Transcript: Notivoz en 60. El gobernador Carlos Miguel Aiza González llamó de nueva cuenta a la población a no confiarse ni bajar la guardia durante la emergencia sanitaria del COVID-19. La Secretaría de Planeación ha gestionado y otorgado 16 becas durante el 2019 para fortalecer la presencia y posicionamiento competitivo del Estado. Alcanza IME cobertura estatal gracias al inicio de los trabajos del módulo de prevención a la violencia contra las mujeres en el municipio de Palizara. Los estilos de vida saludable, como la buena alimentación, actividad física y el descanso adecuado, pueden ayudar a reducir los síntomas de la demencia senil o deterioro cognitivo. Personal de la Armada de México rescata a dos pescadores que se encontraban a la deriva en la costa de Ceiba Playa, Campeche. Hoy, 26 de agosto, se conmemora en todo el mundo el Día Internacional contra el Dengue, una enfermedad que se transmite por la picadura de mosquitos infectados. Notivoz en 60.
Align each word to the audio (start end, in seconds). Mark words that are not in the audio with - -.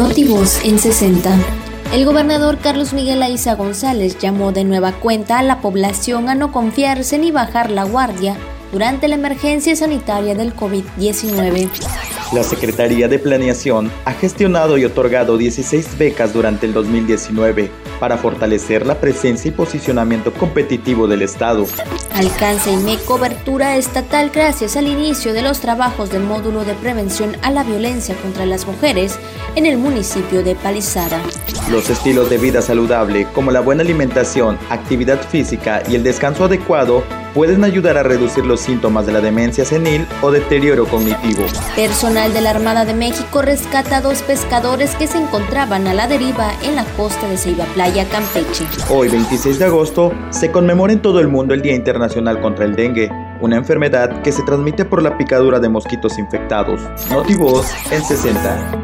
Notivoz 0.00 0.64
en 0.64 0.78
60. 0.78 1.30
El 1.92 2.06
gobernador 2.06 2.56
Carlos 2.56 2.94
Miguel 2.94 3.22
Aiza 3.22 3.54
González 3.54 4.16
llamó 4.18 4.50
de 4.50 4.64
nueva 4.64 4.92
cuenta 4.92 5.38
a 5.38 5.42
la 5.42 5.60
población 5.60 6.30
a 6.30 6.34
no 6.34 6.52
confiarse 6.52 7.18
ni 7.18 7.30
bajar 7.30 7.70
la 7.70 7.84
guardia 7.84 8.34
durante 8.72 9.08
la 9.08 9.16
emergencia 9.16 9.76
sanitaria 9.76 10.34
del 10.34 10.56
COVID-19. 10.56 11.68
La 12.32 12.44
Secretaría 12.44 13.08
de 13.08 13.18
Planeación 13.18 13.90
ha 14.04 14.12
gestionado 14.12 14.78
y 14.78 14.84
otorgado 14.84 15.36
16 15.36 15.98
becas 15.98 16.32
durante 16.32 16.64
el 16.64 16.72
2019 16.72 17.72
para 17.98 18.18
fortalecer 18.18 18.86
la 18.86 19.00
presencia 19.00 19.48
y 19.48 19.52
posicionamiento 19.52 20.32
competitivo 20.32 21.08
del 21.08 21.22
Estado. 21.22 21.66
Alcanza 22.14 22.70
IME 22.70 22.98
cobertura 22.98 23.76
estatal 23.76 24.30
gracias 24.32 24.76
al 24.76 24.86
inicio 24.86 25.32
de 25.32 25.42
los 25.42 25.58
trabajos 25.58 26.10
del 26.10 26.22
módulo 26.22 26.64
de 26.64 26.74
prevención 26.74 27.36
a 27.42 27.50
la 27.50 27.64
violencia 27.64 28.14
contra 28.14 28.46
las 28.46 28.64
mujeres 28.64 29.18
en 29.56 29.66
el 29.66 29.76
municipio 29.76 30.44
de 30.44 30.54
Palizara. 30.54 31.20
Los 31.68 31.90
estilos 31.90 32.30
de 32.30 32.38
vida 32.38 32.62
saludable, 32.62 33.26
como 33.34 33.50
la 33.50 33.58
buena 33.58 33.82
alimentación, 33.82 34.56
actividad 34.68 35.20
física 35.20 35.82
y 35.88 35.96
el 35.96 36.04
descanso 36.04 36.44
adecuado, 36.44 37.02
pueden 37.34 37.64
ayudar 37.64 37.96
a 37.96 38.02
reducir 38.02 38.44
los 38.44 38.60
síntomas 38.60 39.06
de 39.06 39.12
la 39.12 39.20
demencia 39.20 39.64
senil 39.64 40.06
o 40.22 40.30
deterioro 40.30 40.86
cognitivo. 40.86 41.44
Personal 41.76 42.32
de 42.32 42.40
la 42.40 42.50
Armada 42.50 42.84
de 42.84 42.94
México 42.94 43.42
rescata 43.42 43.98
a 43.98 44.00
dos 44.00 44.22
pescadores 44.22 44.94
que 44.96 45.06
se 45.06 45.18
encontraban 45.18 45.86
a 45.86 45.94
la 45.94 46.08
deriva 46.08 46.52
en 46.62 46.76
la 46.76 46.84
costa 46.96 47.28
de 47.28 47.36
Ceiba 47.36 47.64
Playa, 47.74 48.08
Campeche. 48.08 48.64
Hoy, 48.88 49.08
26 49.08 49.58
de 49.58 49.64
agosto, 49.64 50.12
se 50.30 50.50
conmemora 50.50 50.92
en 50.92 51.02
todo 51.02 51.20
el 51.20 51.28
mundo 51.28 51.54
el 51.54 51.62
Día 51.62 51.74
Internacional 51.74 52.40
contra 52.40 52.64
el 52.64 52.74
Dengue, 52.74 53.10
una 53.40 53.56
enfermedad 53.56 54.22
que 54.22 54.32
se 54.32 54.42
transmite 54.42 54.84
por 54.84 55.02
la 55.02 55.16
picadura 55.16 55.60
de 55.60 55.68
mosquitos 55.68 56.18
infectados. 56.18 56.80
Notivoz 57.10 57.66
en 57.90 58.04
60. 58.04 58.79